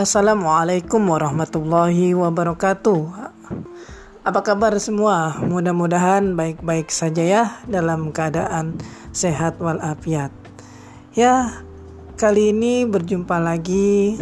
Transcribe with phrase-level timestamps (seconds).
[0.00, 3.00] Assalamualaikum warahmatullahi wabarakatuh.
[4.24, 5.36] Apa kabar semua?
[5.44, 8.80] Mudah-mudahan baik-baik saja ya dalam keadaan
[9.12, 10.32] sehat walafiat.
[11.12, 11.52] Ya,
[12.16, 14.16] kali ini berjumpa lagi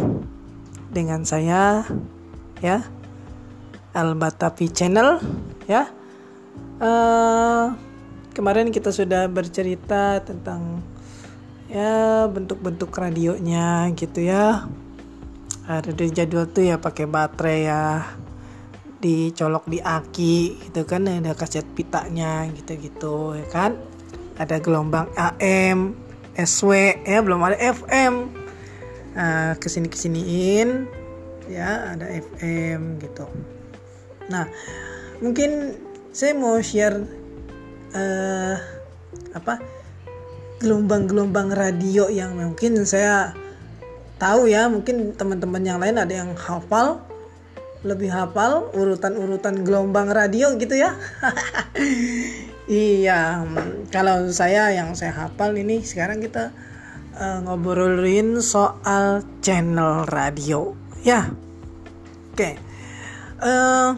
[0.91, 1.87] dengan saya
[2.59, 2.83] ya
[3.95, 5.23] Albatapi Channel
[5.63, 5.87] ya.
[6.83, 7.71] Uh,
[8.35, 10.83] kemarin kita sudah bercerita tentang
[11.71, 14.67] ya bentuk-bentuk radionya gitu ya
[15.69, 18.01] di jadwal tuh ya pakai baterai ya
[18.99, 23.77] dicolok di aki gitu kan ada kaset pitanya gitu-gitu ya kan?
[24.41, 25.93] Ada gelombang AM
[26.33, 28.13] SW ya belum ada FM
[29.13, 30.89] nah, ke sini kesiniin
[31.45, 33.29] ya ada FM gitu.
[34.33, 34.49] Nah
[35.21, 35.77] mungkin
[36.09, 36.97] saya mau share
[37.93, 38.55] uh,
[39.37, 39.61] apa
[40.65, 43.37] gelombang-gelombang radio yang mungkin saya
[44.19, 47.01] tahu ya mungkin teman-teman yang lain ada yang hafal
[47.87, 50.93] lebih hafal urutan-urutan gelombang radio gitu ya.
[52.69, 53.49] Iya
[53.89, 56.53] kalau saya yang saya hafal ini sekarang kita
[57.17, 60.77] uh, ngobrolin soal channel radio.
[61.01, 61.33] Ya
[62.29, 62.37] oke.
[62.37, 62.53] Okay.
[63.41, 63.91] uh, eh,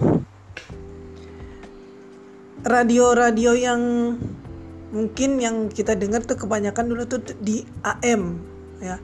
[2.64, 3.82] radio-radio yang
[4.96, 8.40] mungkin yang kita dengar tuh kebanyakan dulu tuh di AM
[8.80, 9.04] ya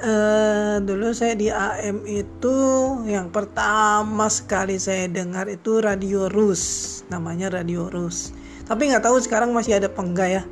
[0.00, 2.56] Uh, dulu saya di AM itu
[3.04, 7.04] yang pertama sekali saya dengar itu Radio Rus.
[7.12, 8.32] Namanya Radio Rus.
[8.64, 10.42] Tapi nggak tahu sekarang masih ada apa ya.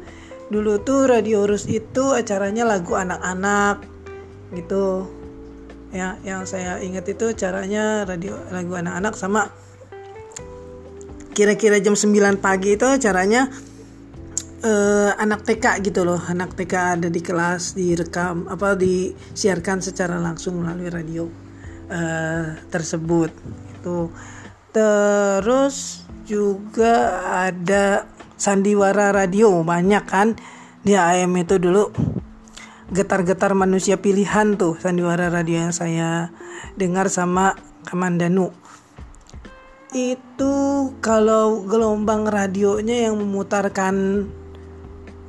[0.52, 3.80] Dulu tuh Radio Rus itu acaranya lagu anak-anak
[4.52, 5.08] gitu.
[5.90, 9.50] Ya yang saya ingat itu caranya radio lagu anak-anak sama
[11.34, 13.48] kira-kira jam 9 pagi itu caranya
[14.64, 16.20] uh, anak TK gitu loh.
[16.28, 21.24] Anak TK ada di kelas direkam apa disiarkan secara langsung melalui radio
[21.88, 23.32] uh, tersebut.
[23.80, 24.12] Itu
[24.70, 28.06] terus juga ada
[28.36, 30.36] sandiwara radio banyak kan?
[30.80, 31.92] Di AM itu dulu.
[32.90, 36.34] Getar-getar manusia pilihan tuh sandiwara radio yang saya
[36.74, 37.54] dengar sama
[37.86, 38.50] Kamandanu.
[39.94, 40.54] Itu
[40.98, 44.26] kalau gelombang radionya yang memutarkan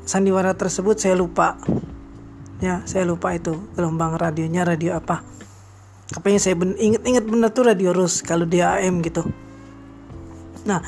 [0.06, 1.58] sandiwara tersebut saya lupa.
[2.62, 5.26] Ya saya lupa itu gelombang radionya radio apa.
[6.28, 9.26] Yang saya inget-inget bener tuh radio Rus kalau di AM gitu.
[10.68, 10.84] Nah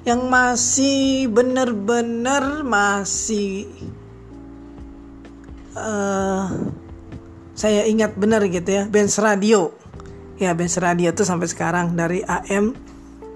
[0.00, 3.68] yang masih bener-bener masih
[5.76, 6.48] uh,
[7.52, 9.76] saya ingat bener gitu ya Benz Radio.
[10.40, 12.72] Ya Benz Radio tuh sampai sekarang dari AM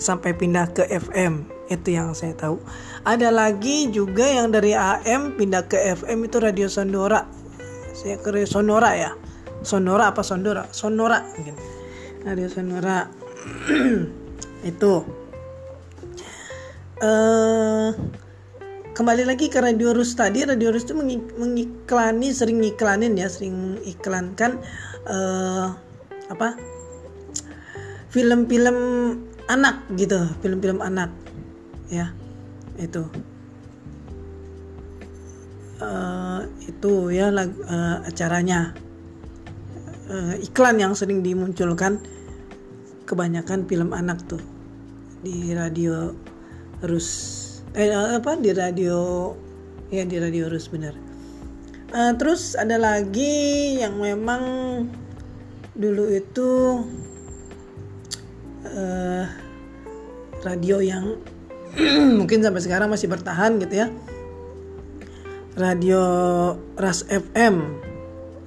[0.00, 2.60] sampai pindah ke FM itu yang saya tahu.
[3.08, 7.24] Ada lagi juga yang dari AM pindah ke FM itu Radio Sonora.
[7.96, 9.12] Saya ke Sonora ya.
[9.64, 11.56] Sonora apa Sondora Sonora mungkin.
[12.24, 13.08] Radio Sonora.
[14.70, 14.94] Itu.
[17.04, 17.92] Uh,
[18.96, 20.44] kembali lagi ke Radio Rus tadi.
[20.44, 20.96] Radio Rus itu
[21.36, 24.56] mengiklani sering ngiklanin ya sering iklankan
[25.04, 25.76] uh,
[26.32, 26.56] apa?
[28.08, 28.78] Film-film
[29.48, 31.12] anak gitu film-film anak
[31.88, 32.12] ya
[32.80, 33.04] itu.
[35.82, 38.72] Uh, itu ya uh, acaranya.
[40.04, 41.96] Uh, iklan yang sering dimunculkan
[43.08, 44.40] kebanyakan film anak tuh.
[45.24, 46.12] Di radio
[46.84, 47.40] Rus
[47.74, 49.32] eh apa di radio
[49.90, 50.94] ya di radio Rus benar.
[51.94, 54.42] Uh, terus ada lagi yang memang
[55.74, 56.50] dulu itu
[58.66, 59.24] uh,
[60.46, 61.18] radio yang
[62.18, 63.88] mungkin sampai sekarang masih bertahan gitu ya.
[65.54, 66.02] Radio
[66.74, 67.78] Ras FM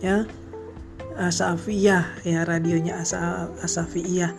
[0.04, 0.28] ya.
[1.18, 4.38] Asafiyah ya radionya Asa Asafiyah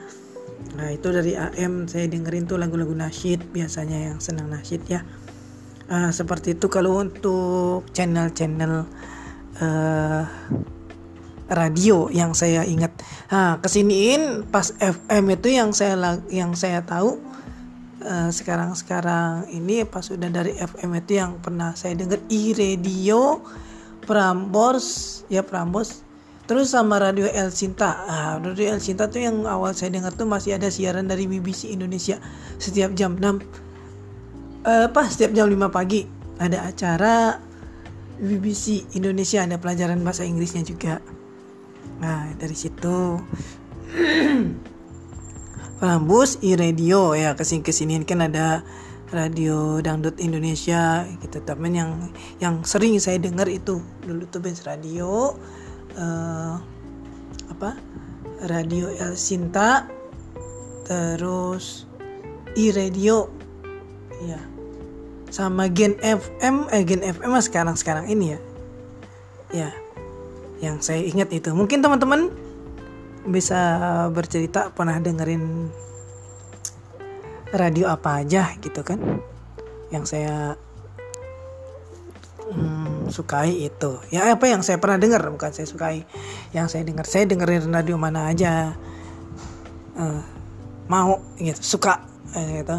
[0.79, 5.03] nah itu dari AM saya dengerin tuh lagu-lagu nasyid biasanya yang senang nasyid ya.
[5.89, 8.85] Uh, seperti itu kalau untuk channel-channel
[9.59, 10.23] uh,
[11.49, 12.93] radio yang saya ingat.
[13.33, 17.17] Nah kesiniin pas FM itu yang saya yang saya tahu
[18.09, 23.41] sekarang-sekarang ini pas sudah dari FM itu yang pernah saya dengar i-radio
[24.09, 26.01] Prambors ya Prambors.
[26.49, 28.09] Terus sama radio El Cinta.
[28.09, 31.69] Ah, radio El Cinta tuh yang awal saya dengar tuh masih ada siaran dari BBC
[31.69, 32.17] Indonesia
[32.57, 33.37] setiap jam 6 uh,
[34.65, 36.09] eh, pas setiap jam 5 pagi.
[36.41, 37.37] Ada acara
[38.17, 41.05] BBC Indonesia ada pelajaran bahasa Inggrisnya juga.
[42.01, 43.21] Nah dari situ
[45.79, 47.15] Rambus i-radio.
[47.15, 48.67] Ya ke sini ke sini kan ada
[49.15, 51.07] radio dangdut Indonesia.
[51.23, 51.91] Gitu teman yang
[52.43, 53.79] yang sering saya dengar itu.
[54.03, 55.39] Dulu tuh Benz Radio
[55.95, 56.55] uh,
[57.51, 57.79] apa?
[58.39, 59.91] Radio El Sinta
[60.89, 61.85] terus
[62.57, 63.29] i radio
[64.25, 64.41] ya
[65.29, 68.41] sama Gen FM eh Gen FM sekarang sekarang ini ya.
[69.53, 69.71] Ya
[70.59, 71.55] yang saya ingat itu.
[71.55, 72.48] Mungkin teman-teman
[73.29, 73.61] bisa
[74.11, 75.69] bercerita pernah dengerin
[77.53, 79.01] radio apa aja gitu kan?
[79.89, 80.37] Yang saya
[82.49, 84.01] hmm, sukai itu.
[84.13, 86.05] Ya apa yang saya pernah dengar bukan saya sukai.
[86.53, 88.77] Yang saya dengar saya dengerin radio mana aja.
[89.99, 90.23] Uh,
[90.89, 92.05] mau gitu suka
[92.37, 92.79] eh, gitu.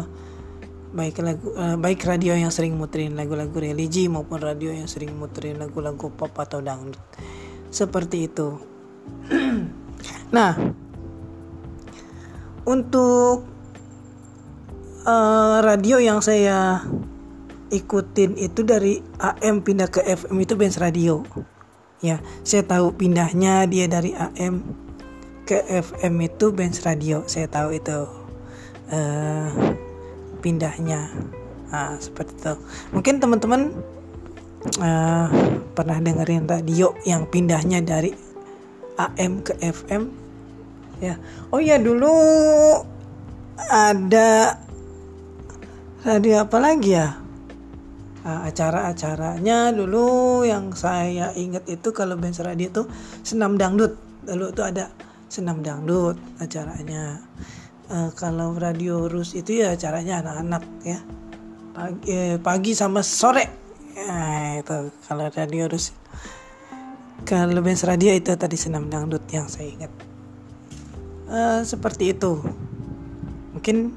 [0.90, 5.62] Baik lagu uh, baik radio yang sering muterin lagu-lagu religi maupun radio yang sering muterin
[5.62, 6.98] lagu-lagu pop atau dangdut.
[7.70, 8.58] Seperti itu
[10.30, 10.54] nah
[12.66, 13.50] untuk
[15.06, 16.84] uh, radio yang saya
[17.70, 21.22] ikutin itu dari AM pindah ke FM itu Benz Radio.
[22.00, 24.64] Ya saya tahu pindahnya dia dari AM
[25.44, 27.98] ke FM itu Benz Radio saya tahu itu
[28.90, 29.48] uh,
[30.40, 31.10] pindahnya.
[31.70, 32.54] Nah, seperti itu.
[32.90, 33.70] Mungkin teman-teman
[34.82, 35.26] uh,
[35.76, 38.10] pernah dengerin radio yang pindahnya dari
[39.08, 40.12] AM ke FM
[41.00, 41.16] ya.
[41.48, 42.12] Oh ya dulu
[43.56, 44.60] ada
[46.04, 47.16] radio apa lagi ya?
[48.20, 52.82] Uh, acara-acaranya dulu yang saya ingat itu kalau Benz Radio itu
[53.24, 53.96] senam dangdut.
[54.28, 54.92] Dulu itu ada
[55.32, 57.24] senam dangdut acaranya.
[57.90, 61.00] Uh, kalau radio Rus itu ya acaranya anak-anak ya.
[61.72, 63.46] Pagi, eh, pagi sama sore.
[63.96, 65.96] Ya, itu kalau radio Rus
[67.24, 69.92] kalau Benz Radio itu tadi senam dangdut yang saya ingat
[71.30, 72.40] uh, seperti itu
[73.56, 73.94] mungkin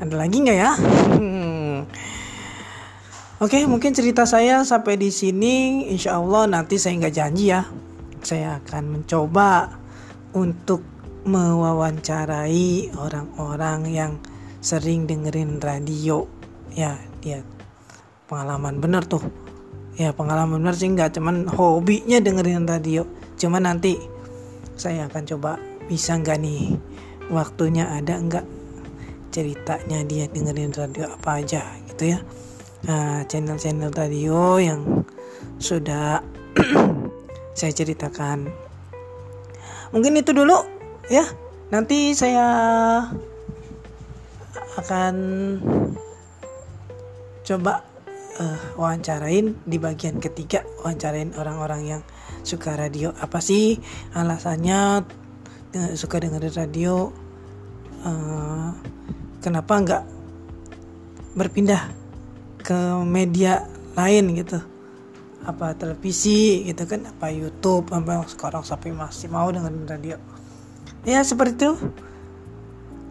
[0.00, 0.72] ada lagi nggak ya
[1.18, 1.76] hmm.
[3.40, 5.88] Oke, mungkin cerita saya sampai di sini.
[5.88, 7.64] Insya Allah nanti saya nggak janji ya.
[8.20, 9.80] Saya akan mencoba
[10.36, 10.84] untuk
[11.24, 14.12] mewawancarai orang-orang yang
[14.60, 16.28] sering dengerin radio.
[16.76, 17.40] Ya, dia
[18.28, 19.24] pengalaman bener tuh.
[19.98, 23.02] Ya, pengalaman bener sih nggak cuman hobinya dengerin radio.
[23.40, 23.98] Cuma nanti
[24.78, 25.58] saya akan coba
[25.90, 26.78] bisa nggak nih
[27.30, 28.46] waktunya ada nggak
[29.30, 32.18] ceritanya dia dengerin radio apa aja gitu ya
[32.80, 35.04] channel channel-channel radio yang
[35.60, 36.24] sudah
[37.58, 38.48] saya ceritakan.
[39.92, 40.56] Mungkin itu dulu
[41.12, 41.26] ya.
[41.70, 42.46] Nanti saya
[44.80, 45.14] akan
[47.46, 47.84] coba
[48.40, 52.02] uh, wawancarain di bagian ketiga wawancarain orang-orang yang
[52.40, 53.12] suka radio.
[53.20, 53.76] Apa sih
[54.16, 55.04] alasannya
[55.76, 57.12] uh, suka dengerin radio?
[58.00, 58.72] Uh,
[59.44, 60.04] kenapa nggak
[61.36, 61.92] berpindah
[62.64, 64.58] ke media lain gitu?
[65.44, 70.16] Apa televisi gitu kan apa YouTube apa sekarang sampai masih mau dengan radio.
[71.04, 71.72] Ya seperti itu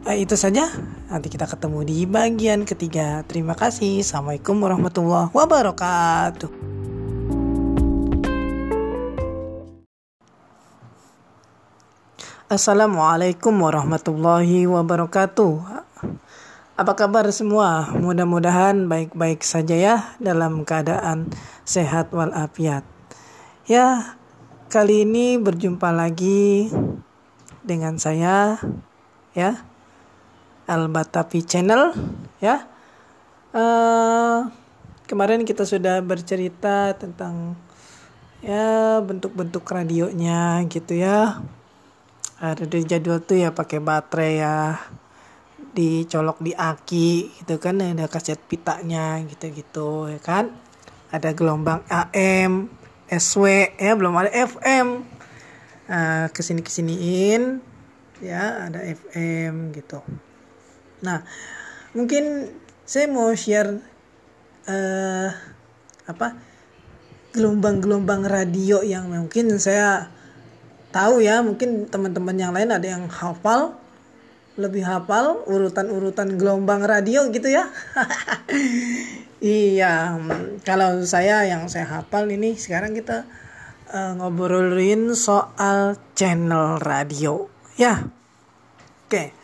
[0.08, 0.70] eh, itu saja
[1.10, 6.52] nanti kita ketemu di bagian ketiga terima kasih assalamualaikum warahmatullahi wabarakatuh
[12.50, 15.86] Assalamualaikum warahmatullahi wabarakatuh
[16.80, 17.92] apa kabar semua?
[17.92, 21.28] Mudah-mudahan baik-baik saja ya dalam keadaan
[21.62, 22.88] sehat walafiat.
[23.68, 24.18] Ya,
[24.72, 26.72] kali ini berjumpa lagi
[27.68, 28.64] dengan saya
[29.38, 29.69] ya.
[30.70, 31.98] Albatapi Channel
[32.38, 32.70] ya.
[33.50, 34.46] Uh,
[35.10, 37.58] kemarin kita sudah bercerita tentang
[38.46, 41.42] ya bentuk-bentuk radionya gitu ya.
[42.38, 44.78] Ada di jadwal tuh ya pakai baterai ya
[45.74, 50.50] dicolok di aki gitu kan ada kaset pitanya gitu-gitu ya kan
[51.14, 52.70] ada gelombang AM
[53.10, 54.88] SW ya belum ada FM
[55.90, 57.62] nah, ke sini kesiniin
[58.22, 60.02] ya ada FM gitu
[61.00, 61.24] nah
[61.96, 62.50] mungkin
[62.84, 63.80] saya mau share
[64.68, 65.30] uh,
[66.10, 66.28] apa
[67.34, 70.10] gelombang-gelombang radio yang mungkin saya
[70.90, 73.78] tahu ya mungkin teman-teman yang lain ada yang hafal
[74.60, 77.72] lebih hafal urutan-urutan gelombang radio gitu ya.
[79.40, 80.20] iya,
[80.68, 83.24] kalau saya yang saya hafal ini sekarang kita
[83.88, 87.48] uh, ngobrolin soal channel radio.
[87.80, 88.04] Ya.
[89.08, 89.32] Oke.
[89.32, 89.39] Okay.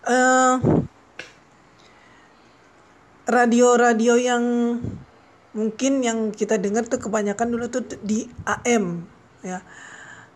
[0.00, 0.56] Uh, eh,
[3.28, 4.44] radio-radio yang
[5.52, 9.04] mungkin yang kita dengar tuh kebanyakan dulu tuh di AM
[9.42, 9.60] ya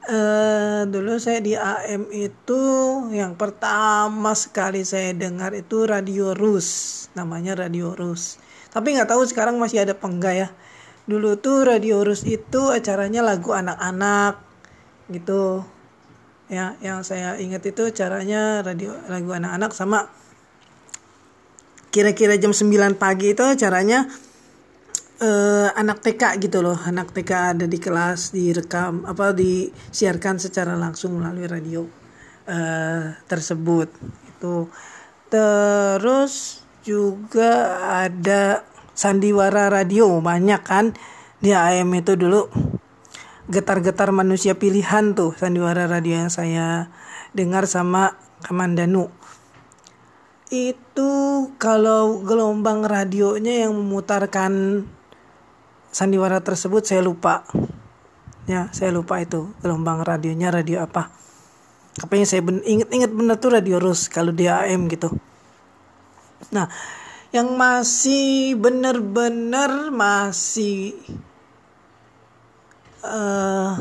[0.04, 2.60] Uh, dulu saya di AM itu
[3.08, 8.36] yang pertama sekali saya dengar itu Radio Rus, namanya Radio Rus.
[8.68, 10.52] Tapi nggak tahu sekarang masih ada apa ya.
[11.08, 14.44] Dulu tuh Radio Rus itu acaranya lagu anak-anak
[15.08, 15.64] gitu.
[16.48, 20.08] Ya yang saya ingat itu caranya radio lagu anak-anak sama
[21.94, 24.10] kira-kira jam 9 pagi itu caranya
[25.22, 26.74] uh, anak TK gitu loh.
[26.74, 31.86] Anak TK ada di kelas direkam apa disiarkan secara langsung melalui radio
[32.50, 33.88] uh, tersebut.
[34.34, 34.66] Itu.
[35.30, 40.94] Terus juga ada sandiwara radio banyak kan
[41.40, 42.46] di AM itu dulu
[43.44, 46.88] getar-getar manusia pilihan tuh sandiwara radio yang saya
[47.36, 49.12] dengar sama Kamandanu.
[50.48, 51.12] Itu
[51.60, 54.84] kalau gelombang radionya yang memutarkan
[55.92, 57.44] sandiwara tersebut saya lupa.
[58.44, 61.12] Ya saya lupa itu gelombang radionya radio apa.
[62.12, 65.12] Yang saya inget-inget bener tuh radio Rus kalau di AM gitu.
[66.52, 66.68] Nah
[67.34, 70.94] yang masih bener-bener masih
[73.04, 73.72] uh,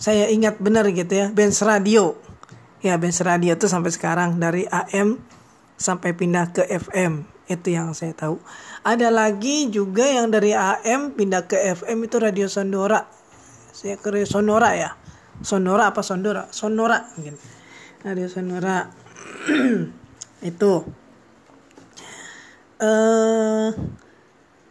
[0.00, 2.16] saya ingat benar gitu ya Benz Radio.
[2.80, 5.20] Ya Benz Radio itu sampai sekarang dari AM
[5.76, 8.40] sampai pindah ke FM itu yang saya tahu.
[8.80, 13.04] Ada lagi juga yang dari AM pindah ke FM itu Radio Sonora.
[13.76, 14.90] Saya ke Sonora ya.
[15.40, 17.36] Sonora apa Sondora Sonora mungkin.
[18.00, 18.88] Radio Sonora.
[20.50, 20.74] Itu.
[22.80, 23.99] Eh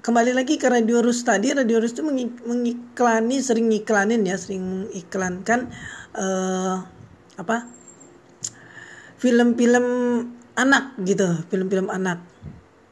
[0.09, 2.01] kembali lagi ke Radio Rus tadi Radio Rus itu
[2.41, 5.69] mengiklani sering ngiklanin ya sering mengiklankan
[6.17, 6.81] uh,
[7.37, 7.69] apa
[9.21, 9.85] film-film
[10.57, 12.25] anak gitu film-film anak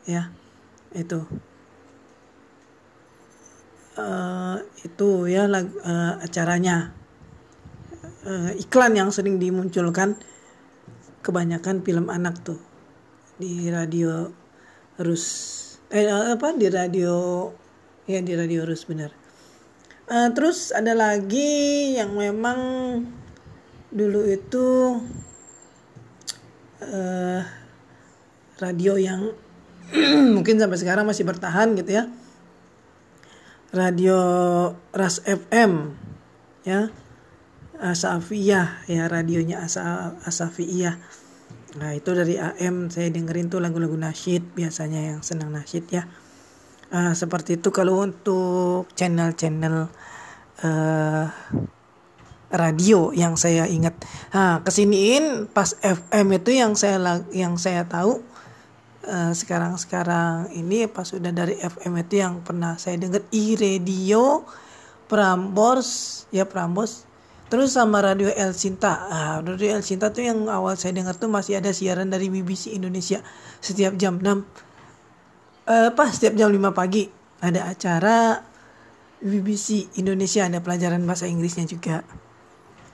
[0.06, 0.30] ya
[0.94, 1.26] itu.
[3.98, 6.94] Uh, itu ya uh, acaranya.
[8.30, 10.22] Uh, iklan yang sering dimunculkan
[11.26, 12.62] kebanyakan film anak tuh
[13.42, 14.30] di radio
[15.02, 17.48] Rus eh apa di radio.
[18.08, 19.12] Ya di radio Rus benar.
[20.08, 22.60] Uh, terus ada lagi yang memang
[23.92, 24.96] dulu itu
[26.80, 27.42] uh,
[28.56, 29.36] radio yang
[30.36, 32.08] mungkin sampai sekarang masih bertahan gitu ya.
[33.76, 34.20] Radio
[34.96, 35.92] Ras FM
[36.64, 36.88] ya.
[37.78, 40.98] Asafiyah ya radionya Asa Asafiyah
[41.78, 46.04] Nah itu dari AM saya dengerin tuh lagu-lagu nasyid biasanya yang senang nasyid ya.
[46.88, 49.92] Uh, seperti itu kalau untuk channel-channel
[50.64, 51.26] uh,
[52.50, 53.94] radio yang saya ingat.
[54.34, 58.24] Nah kesiniin pas FM itu yang saya yang saya tahu
[59.06, 64.42] uh, sekarang-sekarang ini pas sudah dari FM itu yang pernah saya dengar i radio
[65.08, 67.08] Prambors ya Prambors
[67.48, 69.08] Terus sama Radio El Sinta.
[69.08, 72.76] Ah, Radio El Sinta tuh yang awal saya dengar tuh masih ada siaran dari BBC
[72.76, 73.24] Indonesia
[73.64, 74.44] setiap jam 6.
[75.68, 77.08] Eh, pas setiap jam 5 pagi
[77.40, 78.44] ada acara
[79.24, 82.04] BBC Indonesia ada pelajaran bahasa Inggrisnya juga.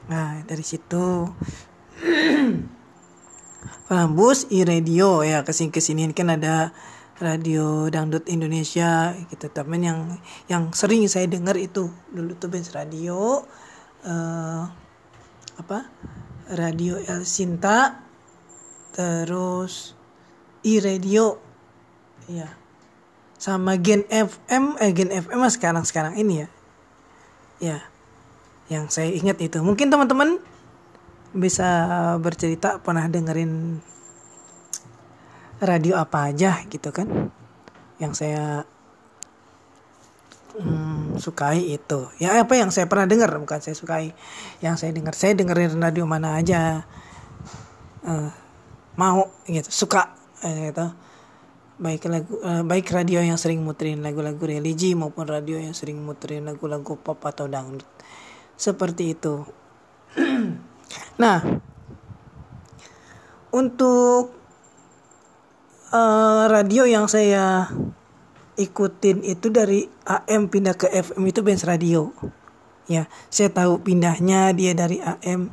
[0.09, 1.29] Nah, dari situ
[3.93, 6.75] Rambus i-radio ya ke sini ke sini kan ada
[7.21, 9.99] radio dangdut Indonesia gitu teman yang
[10.49, 13.45] yang sering saya dengar itu dulu tuh Benz Radio
[14.03, 14.63] uh,
[15.59, 15.79] apa
[16.53, 18.03] radio El Sinta
[18.93, 19.97] terus
[20.63, 21.35] i radio
[22.29, 22.63] ya
[23.43, 26.49] sama Gen FM eh Gen FM sekarang sekarang ini ya.
[27.59, 27.77] Ya
[28.71, 29.59] yang saya ingat itu.
[29.59, 30.39] Mungkin teman-teman
[31.35, 31.67] bisa
[32.23, 33.83] bercerita pernah dengerin
[35.59, 37.31] radio apa aja gitu kan
[37.97, 38.67] yang saya
[40.57, 42.09] hmm, sukai itu.
[42.21, 44.13] Ya apa yang saya pernah dengar bukan saya sukai.
[44.61, 46.85] Yang saya dengar saya dengerin radio mana aja.
[48.05, 48.29] Uh,
[48.99, 49.69] mau gitu.
[49.69, 50.13] Suka
[50.45, 50.87] uh, gitu.
[51.81, 56.45] Baik lagu uh, baik radio yang sering muterin lagu-lagu religi maupun radio yang sering muterin
[56.45, 57.89] lagu-lagu pop atau dangdut.
[58.57, 59.43] Seperti itu.
[61.17, 61.41] Nah
[63.53, 64.33] untuk
[65.93, 67.69] uh, radio yang saya
[68.55, 72.13] ikutin itu dari AM pindah ke FM itu Benz Radio.
[72.85, 75.49] Ya, saya tahu pindahnya dia dari AM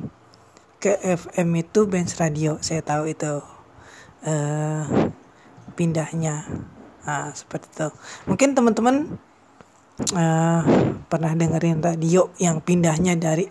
[0.81, 2.59] ke FM itu Benz Radio.
[2.59, 3.39] Saya tahu itu
[4.25, 4.83] uh,
[5.73, 6.45] pindahnya.
[7.01, 7.87] Nah, seperti itu.
[8.29, 8.95] Mungkin teman-teman
[10.13, 10.61] uh,
[11.07, 13.47] pernah dengerin radio yang pindahnya dari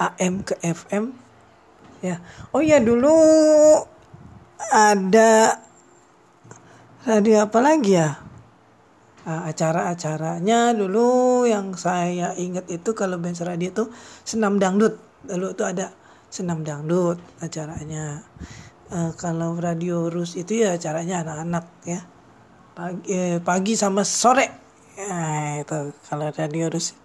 [0.00, 1.14] AM ke FM.
[2.04, 2.22] Ya.
[2.54, 3.14] Oh ya dulu
[4.70, 5.62] ada
[7.06, 8.27] radio apa lagi ya?
[9.28, 13.84] Uh, acara-acaranya dulu yang saya ingat itu kalau Benz Radio itu
[14.24, 14.96] senam dangdut.
[15.28, 15.92] Dulu itu ada
[16.32, 18.24] senam dangdut acaranya.
[18.88, 22.00] Uh, kalau radio Rus itu ya acaranya anak-anak ya.
[22.72, 24.48] Pagi eh, pagi sama sore.
[24.96, 26.96] Nah, itu kalau radio Rus.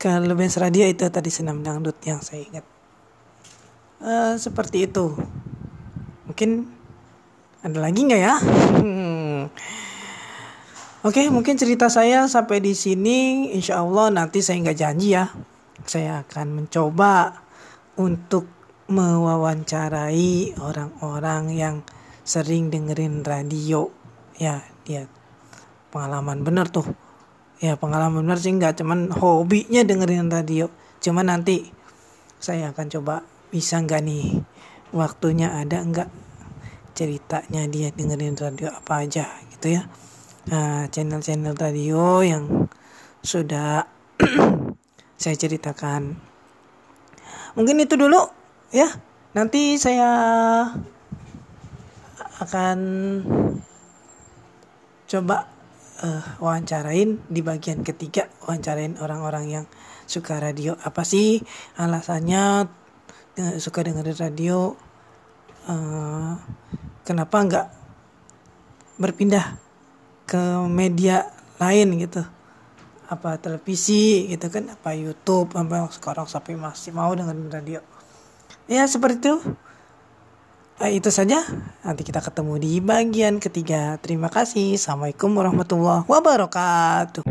[0.00, 2.64] Kalau Benz Radio itu tadi senam dangdut yang saya ingat.
[4.00, 5.12] Uh, seperti itu.
[6.24, 6.68] Mungkin
[7.60, 8.36] ada lagi nggak ya?
[8.80, 9.52] Hmm.
[11.00, 13.48] Oke, mungkin cerita saya sampai di sini.
[13.56, 15.32] Insya Allah nanti saya nggak janji ya.
[15.88, 17.40] Saya akan mencoba
[17.96, 18.44] untuk
[18.92, 21.76] mewawancarai orang-orang yang
[22.20, 23.88] sering dengerin radio.
[24.36, 25.08] Ya, dia
[25.88, 26.84] pengalaman bener tuh.
[27.64, 30.68] Ya, pengalaman bener sih nggak cuman hobinya dengerin radio.
[31.00, 31.64] Cuman nanti
[32.36, 34.36] saya akan coba bisa nggak nih
[34.92, 36.12] waktunya ada nggak
[36.92, 39.24] ceritanya dia dengerin radio apa aja
[39.56, 39.88] gitu ya
[40.48, 42.70] channel channel-channel radio yang
[43.20, 43.84] sudah
[45.20, 46.16] saya ceritakan.
[47.58, 48.24] Mungkin itu dulu
[48.72, 48.88] ya.
[49.30, 50.10] Nanti saya
[52.40, 52.78] akan
[55.06, 55.50] coba
[56.02, 59.64] uh, wawancarain di bagian ketiga wawancarain orang-orang yang
[60.08, 61.42] suka radio apa sih
[61.76, 62.70] alasannya
[63.36, 64.72] uh, suka dengerin radio
[65.68, 66.32] uh,
[67.04, 67.66] kenapa nggak
[69.02, 69.69] berpindah
[70.30, 71.26] ke media
[71.58, 72.22] lain gitu.
[73.10, 77.82] Apa televisi gitu kan apa YouTube apa sekarang sampai masih mau dengan radio.
[78.70, 79.34] Ya seperti itu.
[80.80, 81.42] Eh, itu saja.
[81.82, 83.98] Nanti kita ketemu di bagian ketiga.
[83.98, 84.78] Terima kasih.
[84.78, 87.29] Assalamualaikum warahmatullahi wabarakatuh